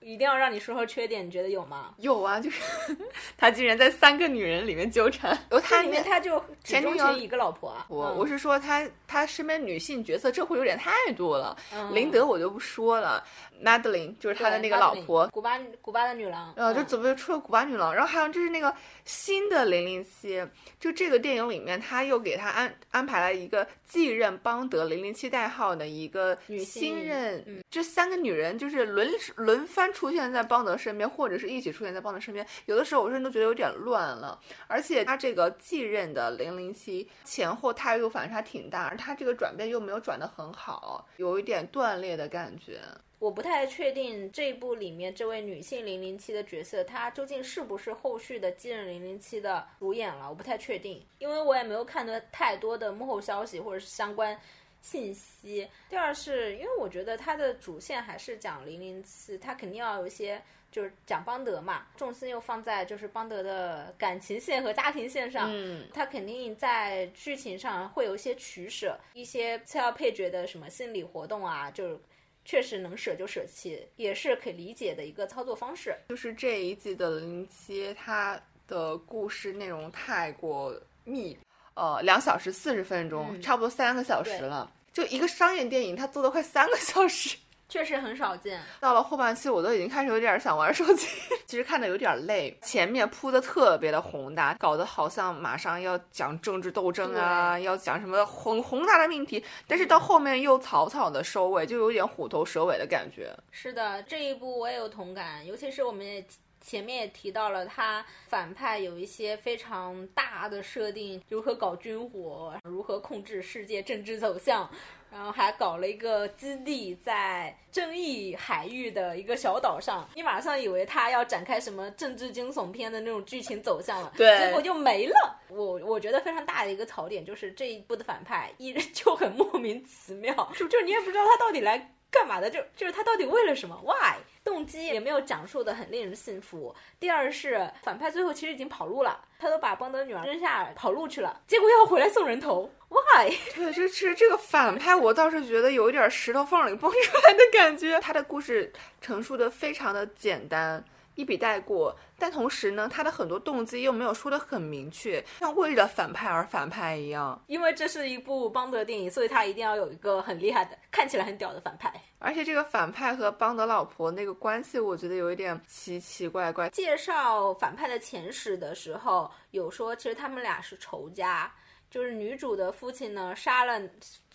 [0.02, 1.94] 一定要让你说说缺点，你觉得有吗？
[1.98, 2.62] 有啊，就是
[3.38, 7.76] 他竟然在三个女人里面纠缠，他里面他就只钟情一个老婆。
[7.88, 11.56] 我我是说他他身边女性角色这会有点太多了。
[11.94, 13.24] 林德我就不说了。
[13.62, 20.42] Madeline 就是他的那个老婆，古巴古巴的女郎，呃，就怎么出了古巴女郎，然后还有就是那个新的零零七，
[20.80, 42.80] 就这个电影里面他又给他安安排了一个继任邦德零零七代号的一个新任，这三个女人就是轮轮番出现在邦德身边，或者是一起出现在邦德身边，有的时候我甚至都觉得有点乱了，而且他这个继任的零零七前后态度反差挺大，而他这个转变又没有转的很好，有一点断裂的感觉。
[43.20, 50.30] 我不太确定这一部里面这位女性零零七的角色，她究竟是不是后续的继任零零七的主演了？
[50.30, 54.40] 我不太确定，因为我也没有看到太多的幕后消息或者是相关
[54.82, 55.68] 信息。
[55.90, 72.00] 第二是因为我觉得它的主线还是讲零零七，它肯定要有一些就是讲邦德嘛，重心又放在就是邦德的感情线和家庭线上，嗯，它肯定在剧情上会有一些取舍，一些次要配角的什么心理活动啊，就是。
[72.46, 75.96] 确实能舍就舍弃，也是可以理解的一个操作方式。
[76.08, 81.38] 就是这一季的零零七，它的故事内容太过密，
[81.80, 84.70] 呃，两小时四十分钟，差不多三个小时了。
[84.92, 87.38] 就一个商业电影，它做的快三个小时。
[87.70, 88.60] 确实很少见。
[88.80, 91.08] 到了后半期，我都已经开始有点想玩手机。
[91.46, 103.32] 其实看的有点累，前面铺的特别的宏大，搞得好像马上要讲政治斗争啊，要讲什么宏宏大的命题，但是到后面又草草的收尾，就有点虎头蛇尾的感觉。
[103.52, 106.26] 是的，这一部我也有同感，尤其是我们也
[106.62, 114.70] 前面也提到了，他反派有一些非常大的设定，如何搞军火，如何控制世界政治走向。
[115.12, 125.40] 然后还搞了一个基地在争议海域的一个小岛上，你马上以为他要展开什么政治惊悚片的那种剧情走向了，对，结果就没了。
[125.48, 134.18] 我我觉得非常大的一个槽点就是这一部的反派依然 就很莫名其妙，就就你也不知道他到底来干嘛的，就就是他到底为了什么？Why？
[134.44, 136.74] 动机也没有讲述的很令人信服。
[137.00, 142.72] 第二是反派最后其实已经跑路了，他都把邦德女儿扔下跑路去了，结果要回来送人头。
[142.90, 143.32] Why？
[143.54, 148.00] 对，这其实这个反派我倒是觉得有一点石头缝里蹦出来的感觉。
[148.00, 150.84] 他的故事陈述的非常的简单
[151.20, 157.38] 一笔带过，但同时呢，他的很多动机又没有说的很明确，像为了反派而反派一样。
[157.48, 161.94] 因为这是一部邦德电影，所以他一定要有一个很厉害的、看起来很屌的反派。
[162.20, 166.70] 而且这个反派和邦德老婆那个关系，我觉得有一点奇奇怪怪。
[166.70, 171.52] 介绍反派的前史的时候，有说其实他们俩是仇家，
[171.90, 173.78] 就是女主的父亲呢杀了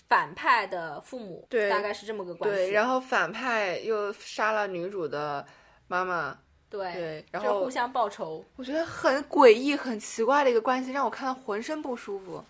[0.07, 2.57] 反派的父母，对大概是这么个关系。
[2.57, 5.47] 对，然后反派又杀了女主的
[5.87, 6.39] 妈妈，
[6.77, 8.45] 对对然后互相报仇。
[8.57, 12.43] 我觉得很诡异、很奇怪的一个关系，让我看得浑身不舒服。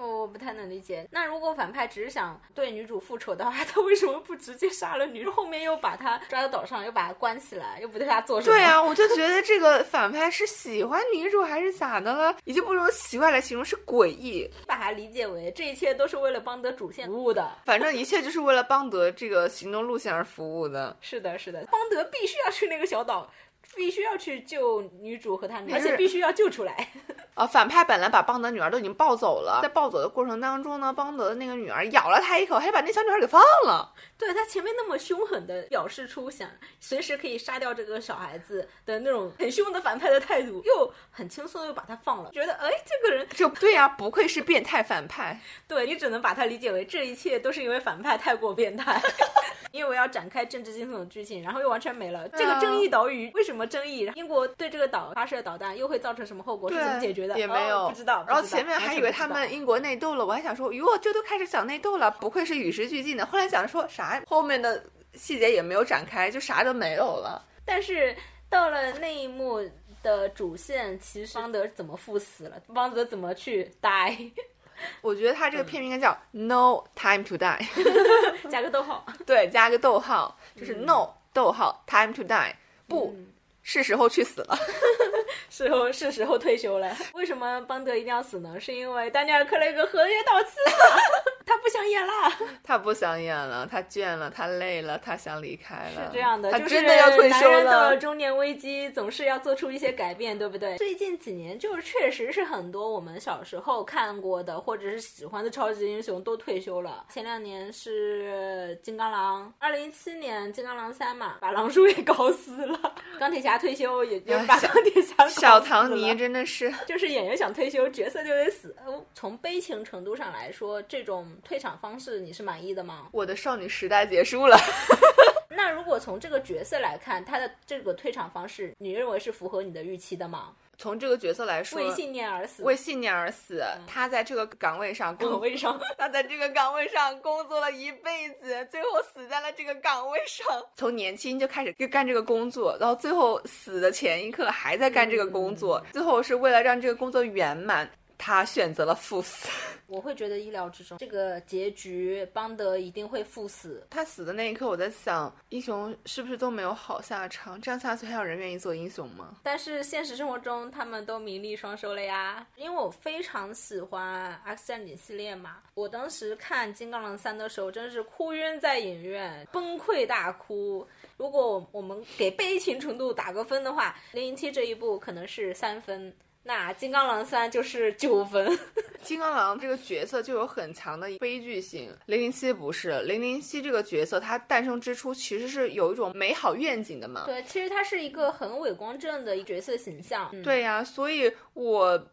[0.00, 1.04] 我不太能理解。
[1.10, 8.54] 那如果反派只是想对女主复仇的话， 他为什么不直接杀了女主，后面又把她抓到岛上，又把她关起来，又不对她做什么？
[8.54, 12.32] 对啊， 我就觉得这个反派是喜欢女主还是咋的了？
[12.44, 14.48] 已经不用奇怪来形容，是诡异。
[14.68, 17.50] 把它理解为这一切都是为了邦德主线服务的。
[17.66, 20.96] 反正一切就是为了邦德这个行动路线而服务的。
[21.00, 23.28] 是的，是的，邦德必须要去那个小岛，
[23.76, 26.88] 必须要去救女主和她女儿，而且必须要救出来。
[27.34, 33.92] 啊， 反派本来把邦德女儿都已经抱走了，在抱走的过程当中呢，邦德的那个女儿咬了他一口，还把那小女孩给放了。
[34.16, 36.50] 对他前面那么凶狠的表示出想
[36.80, 45.40] 随时可以杀掉这个小孩子的那种很凶的反派的态度，又很轻松地又把他放了，觉得哎，这个人就对呀、不愧是变态反派。
[45.68, 49.00] 对你只能把他理解为这一切都是因为反派太过变态。
[49.70, 52.26] 因为我要展开政治惊悚的剧情，然后又完全没了。
[52.30, 54.10] 这个正义岛屿为什么争议？
[54.14, 56.70] 英国对这个岛发射导弹又会造成什么后果？
[56.70, 57.38] 是怎么解决的？
[57.38, 58.24] 也没有、哦不知道。
[58.26, 63.24] 然后前面还以为他们英国内斗了，我还想说，哟，这都开始讲内斗了，不愧是与时俱进的。
[63.26, 67.44] 后来讲说啥，后面的细节也没有展开，就啥都没有了。
[67.64, 68.14] 但是
[68.48, 69.60] 到了那一幕
[70.02, 72.60] 的主线，其实邦德怎么赴死了？
[72.72, 74.30] 邦德怎么去 die？
[75.02, 77.66] 我觉得他这个片名应该叫 No Time to Die，
[78.48, 79.04] 加个逗号。
[79.26, 82.52] 对，加个逗号，就是 No、逗号 Time to Die，
[82.86, 83.26] 不、嗯
[83.70, 84.58] 是时候去死了。
[85.50, 86.96] 是时候是时候退休了。
[87.12, 88.58] 为什么邦德一定要死呢？
[88.58, 91.27] 是因为丹尼尔·克雷格合约到期了，
[91.58, 92.12] 不想演了。
[92.64, 96.06] 他不想演了，他倦了，他累了，他想离开了。
[96.06, 97.96] 是这样的，他就是真的要退休男人到了了。
[97.96, 100.76] 中年危机，总是要做出一些改变，对不对？
[100.76, 107.04] 最近几年，就是确实是很多我们小时候看过的或者是喜欢的超级英雄都退休了。
[107.08, 112.94] 前两年是金刚狼，二零一七年金刚狼三嘛，把狼叔也搞死了。
[113.18, 118.74] 钢铁侠退休，也就把钢铁侠搞小唐尼真的是，就是演员想退休，角色就得死。
[118.84, 123.08] 呃从悲情程度上来说，这种退场方式你是满意的吗？
[123.12, 124.56] 我的少女时代结束了。
[125.50, 130.52] 那如果从这个角色来看，他的这个退场方式，你认为是符合你的预期的吗？
[130.76, 140.46] 从这个角色来说，为信念而死，为信念而死，他在这个岗位上工岗位上， 他在这个岗位上工作了一辈子，最后死在了这个岗位上。
[140.76, 149.48] 从年轻就开始就干这个工作，然后最后死的前一刻还在干这个工作，最后是为了让这个工作圆满，他选择了赴死。
[149.86, 150.98] 我会觉得意料之中。
[150.98, 153.86] 这个结局，邦德一定会赴死。
[153.88, 157.58] 他死的那一刻，我在想，英雄是不是都没有好下场？
[157.58, 159.36] 这样下去还有人愿意做英雄吗？
[159.42, 162.46] 但是现实生活中，他们都名利双收了呀。
[162.56, 170.86] 因为我非常喜欢《X 战警》系列嘛，我当时看《金刚狼三》的时候，真是哭晕在影院，崩溃大哭。
[171.16, 178.58] 如果我们给悲情程度打个分的话，《零零七》这一部可能是三分，那《金刚狼三》就是九分。
[179.02, 183.00] 金刚狼这个角色就有很强的悲剧性，零零七不是。
[183.02, 187.24] 零零七这个角色，他诞生之初其实是有一种美好愿景的嘛。
[187.26, 190.28] 对，其实他是一个很伟光正的角色形象。
[190.32, 192.06] 嗯、对呀、所以我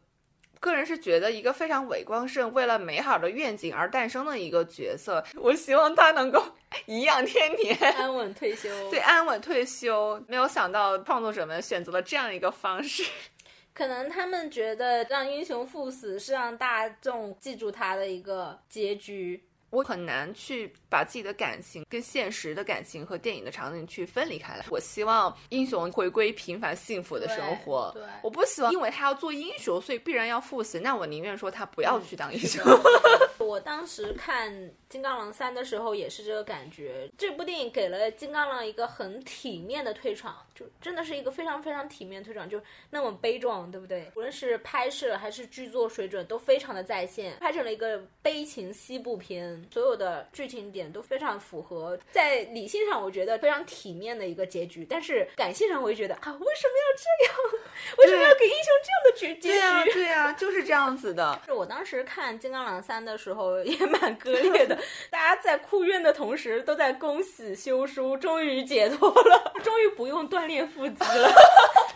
[0.60, 6.44] 个人是觉得一个非常伟光正、为了美好的愿景而诞生的一个角色，我希望他能够
[6.86, 7.76] 颐养天年。
[7.98, 8.70] 安稳退休。
[8.90, 10.22] 对，安稳退休。
[10.28, 13.04] 没有想到创作者们选择了这样一个方式。
[13.76, 19.44] 可能他们觉得让英雄赴死是让大众记住他的一个结局。
[19.70, 24.66] 我很难去把自己的感情跟现实的感情和电影的场景去分离开来。
[24.70, 27.92] 我希望英雄回归平凡幸福的生活。
[27.94, 30.80] 对对我不希望因为他要做英雄，所以必然要赴死。
[30.80, 32.64] 那我宁愿说他不要去当英雄。
[33.38, 34.52] 我当时看
[34.90, 37.08] 《金刚狼三》的时候也是这个感觉。
[37.18, 44.10] 这部电影给了金刚狼一个很体面的退场，就真的是一个非常非常体面的退场，就那么悲壮，对不对？
[44.16, 51.98] 无论是拍摄还是剧作水准都非常的在线，拍成了一个悲情西部片，所有的剧情点都非常符合。
[52.12, 57.36] 在理性上，我觉得非常体面的一个结局，但是感性上，我就觉得啊，为什么要这样？
[57.98, 59.50] 为什么要给英雄这样的结结局？
[59.50, 61.40] 对呀、对呀、就是这样子的。
[61.46, 64.78] 是我当时看《金刚狼三》的时候也蛮割裂的，
[65.10, 71.32] 大家在哭怨的同时，都在恭喜修书终于解脱了，终于不用锻炼腹肌了，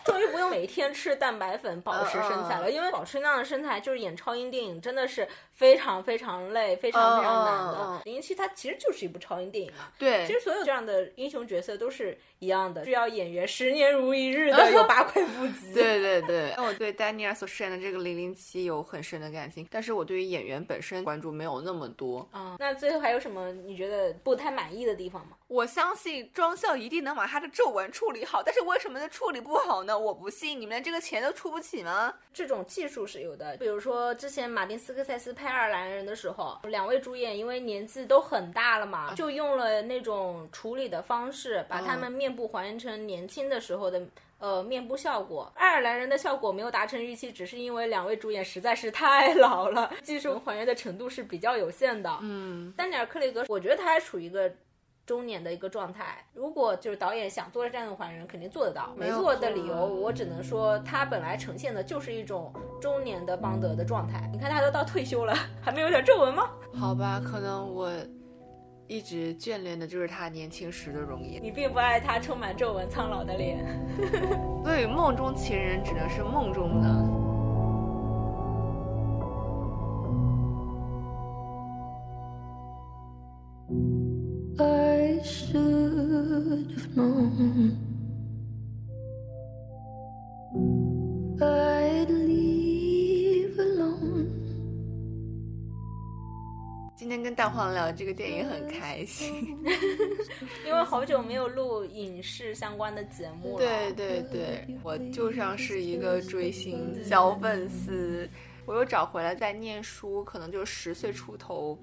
[0.04, 5.26] 终于不用每天吃蛋白粉保持身材了，因为保持那样的身材就是演超英电影真的是
[5.60, 8.02] 非常非常累，非常非常难的。
[8.06, 15.74] 零零七它其实就是一部超英电影嘛，对，其实所有这样的英雄角色都是一样的，需要演员十年如一日的 有八块腹肌。
[15.74, 22.26] 对对对，那我对丹尼尔所饰演的这个零零七有很深的感情，但是我对于演员本身关注没有那么多。
[22.32, 25.36] 啊、那最后还有什么你觉得不太满意的地方吗？
[25.46, 29.98] 我相信妆效一定能把他的皱纹处理好，但是为什么处理不好呢？
[29.98, 32.14] 我不信，你们连这个钱都出不起吗？
[32.32, 44.00] 这种技术是有的，比如说之前马丁斯科塞斯拍《爱尔兰人》的时候，两位主演因为年纪都很大了嘛，就用了那种处理的方式，把他们面部还原成年轻的时候的。
[44.40, 52.10] 呃，面部效果，爱尔兰人的效果没有达成预期，只是因为两位主演实在是太老了，技术还原的程度是比较有限的。
[52.22, 54.50] 嗯，丹尼尔·克雷格，我觉得他还处于一个
[55.10, 56.24] 中年的一个状态。
[56.34, 58.94] 如果就是导演想做这样的还原，肯定做得到。
[58.96, 64.30] 没做的理由，我只能说他本来呈现的就是一种中年的邦德的状态。
[64.32, 66.48] 你看他都到退休了，还没有点皱纹吗？
[66.78, 67.90] 好吧，可能我。
[68.86, 73.64] 一直眷恋的就是他年轻时的容颜，你并不爱他充满皱纹、苍老的脸。
[74.64, 77.19] 所以梦中情人只能是梦中的。
[85.30, 87.76] Should have known
[91.40, 94.26] I'd leave alone.
[96.96, 99.56] 今天跟大黄聊这个电影很开心，
[100.66, 103.64] 因为好久没有录影视相关的节目了。
[103.64, 108.28] 对对对，我就像是一个追星小粉丝，
[108.66, 111.78] 我又找回来在念书，可能就十岁出头。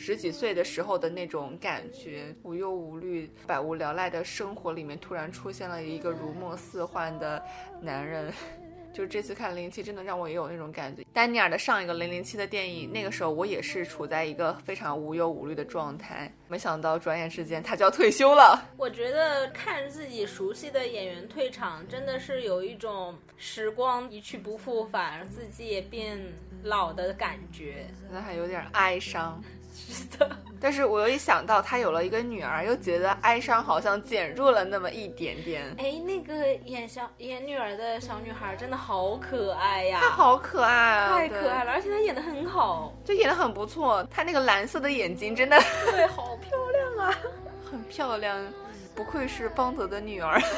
[0.00, 7.42] 十几岁的时候的那种感觉，无忧无虑、百无聊赖的生活里面，突然出现了一个如梦似幻的
[7.82, 8.32] 男人。
[8.90, 11.04] 就这次看零零七，真的让我也有那种感觉。
[11.12, 16.32] 丹尼尔的上一个零零七的电影，那个时候我也是处在一个非常无忧无虑的状态。
[16.48, 18.60] 没想到转眼之间他就要退休了。
[18.76, 26.18] 我觉得看自己熟悉的演员退场，真的是有一种时光一去不复返，自己也变
[26.62, 29.40] 老的感觉，可能还有点哀伤。
[29.90, 35.64] 是的， 但是我又一想到他有了一个女儿，又觉得哀伤好像减弱了那么一点点。
[35.78, 40.00] 哎，那个演小演女儿的小女孩真的好可爱呀！
[40.02, 44.06] 她好可爱啊，太可爱了，而且她演的很好，就演的很不错。
[44.10, 45.56] 她那个蓝色的眼睛真的
[45.90, 47.14] 对， 好漂亮啊，
[47.70, 48.36] 很漂亮，
[48.94, 50.40] 不愧是邦德的女儿。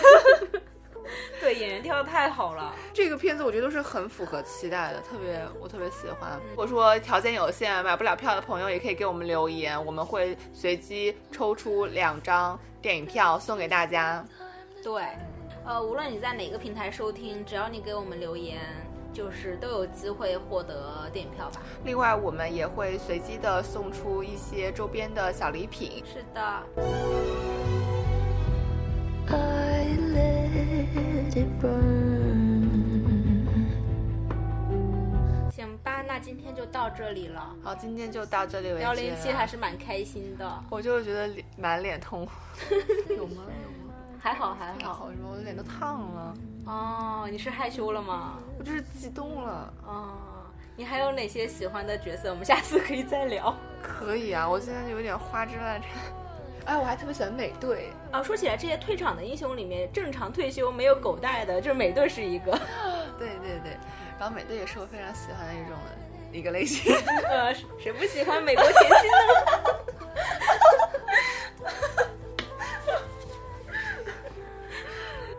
[1.40, 2.74] 对，演员跳的太好了。
[2.92, 6.38] 这个片子我觉得是很符合期待的，特别我特别喜欢。
[6.50, 14.24] 如果说条件有限买不了票的朋友，也可以给我们留言，我们会随机抽出两张电影票送给大家。
[14.82, 15.02] 对，
[15.64, 18.60] 呃，无论你在哪个平台收听，只要你给我们留言，
[19.12, 21.60] 就是都有机会获得电影票吧。
[21.84, 26.04] 另外，我们也会随机的送出一些周边的小礼品。
[26.06, 26.62] 是的。
[29.32, 30.39] I.
[31.30, 31.46] 行
[35.82, 37.54] 吧，那今天就到这里了。
[37.62, 38.82] 好，今天就到这里为止。
[38.82, 42.28] 幺零七还是蛮开心的，我就是觉得脸满脸通红，
[43.16, 43.44] 有吗？
[43.46, 43.94] 有吗？
[44.18, 44.92] 还 好还好。
[44.92, 45.28] 好什么？
[45.30, 46.34] 我的脸都烫了。
[46.66, 48.38] 哦，你是害羞了吗？
[48.58, 49.72] 我就是激动了。
[49.86, 50.18] 哦，
[50.76, 52.30] 你还有哪些喜欢的角色？
[52.30, 53.54] 我们下次可以再聊。
[53.82, 55.88] 可以啊，我现在有点花枝乱颤。
[56.66, 58.22] 哎，我还特别喜欢美队啊！
[58.22, 62.52] 说起来，这些退场的英雄里面，正常退休没有狗带的，就是美队是一个。
[63.18, 63.76] 对对对，
[64.18, 65.76] 然后美队也是我非常喜欢的一种
[66.32, 66.94] 一个类型。
[67.28, 69.16] 呃，谁不喜欢美国甜心呢？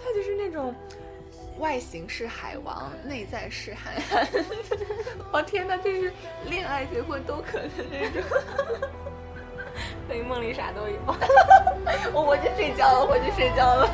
[0.04, 0.76] 他就是那种
[1.60, 4.28] 外形是海王，内在是韩寒。
[5.32, 6.12] 我 天哪，这是
[6.50, 8.22] 恋爱结婚都可能那种。
[10.08, 10.96] 所以梦里啥都有。
[12.14, 13.90] 我回去睡觉了，回去睡觉了。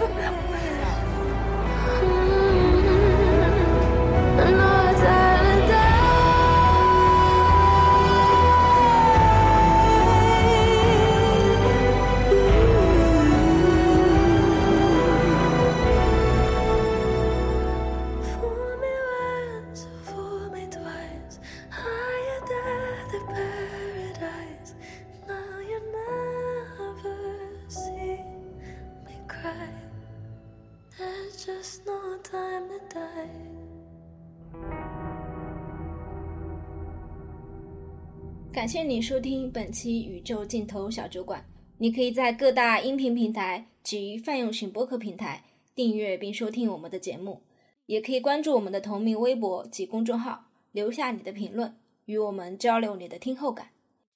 [38.68, 41.46] 感谢你收听本期宇宙尽头小酒馆。
[41.78, 47.44] 你可以在各大音频平台及泛用型播客平台订阅并收听我们的节目，
[47.86, 53.70] 也可以关注我们的同名微博及公众号，留下你的评论，与我们交流你的听后感。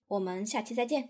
[0.09, 1.07] 我们下期再见。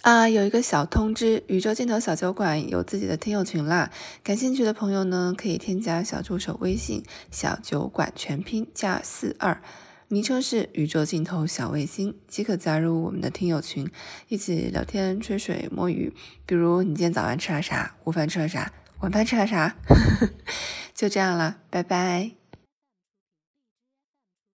[0.00, 9.62] 啊，有一个小通知，宇宙尽头小酒馆有自己的听友群啦，感兴趣的朋友呢，可以添加小助手微信“小酒馆全拼加四二”。
[10.08, 13.90] 昵称是宇宙尽头小卫星，即可加入我们的听友群，
[14.28, 16.12] 一起聊天、吹水、摸鱼。
[16.46, 17.96] 比如你今天早饭吃了啥？
[18.04, 18.72] 午饭吃了啥？
[19.00, 19.76] 晚饭吃了啥？
[20.94, 22.43] 就这样了，拜拜。